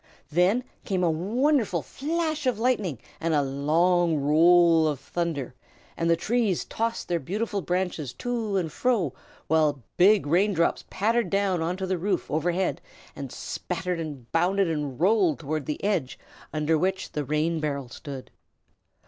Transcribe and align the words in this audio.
Then 0.31 0.63
came 0.83 1.03
a 1.03 1.11
wonderful 1.11 1.83
flash 1.83 2.47
of 2.47 2.57
lightning 2.57 2.97
and 3.19 3.35
a 3.35 3.43
long 3.43 4.17
roll 4.17 4.87
of 4.87 4.99
thunder, 4.99 5.53
and 5.95 6.09
the 6.09 6.15
trees 6.15 6.65
tossed 6.65 7.07
their 7.07 7.19
beautiful 7.19 7.61
branches 7.61 8.11
to 8.13 8.57
and 8.57 8.71
fro, 8.71 9.13
while 9.45 9.83
big 9.97 10.25
rain 10.25 10.53
drops 10.53 10.85
pattered 10.89 11.29
down 11.29 11.61
on 11.61 11.77
to 11.77 11.85
the 11.85 11.99
roof 11.99 12.31
overhead 12.31 12.81
and 13.15 13.31
spattered 13.31 13.99
and 13.99 14.31
bounded 14.31 14.67
and 14.67 14.99
rolled 14.99 15.37
toward 15.37 15.67
the 15.67 15.83
edge 15.83 16.17
under 16.51 16.79
which 16.79 17.11
the 17.11 17.23
rain 17.23 17.59
barrel 17.59 17.87
stood. 17.87 18.31